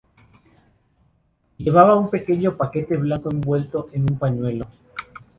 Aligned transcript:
Llevaba 1.59 1.95
un 1.95 2.09
pequeño 2.09 2.57
paquete 2.57 2.97
blanco 2.97 3.29
envuelto 3.29 3.89
en 3.93 4.11
un 4.11 4.17
pañuelo. 4.17 4.65